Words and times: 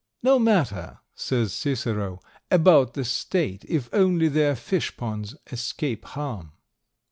"No 0.23 0.39
matter," 0.39 0.97
says 1.13 1.53
Cicero, 1.53 2.21
"about 2.49 2.95
the 2.95 3.05
state, 3.05 3.63
if 3.69 3.87
only 3.93 4.29
their 4.29 4.55
fish 4.55 4.97
ponds 4.97 5.35
escape 5.51 6.05
harm." 6.05 6.53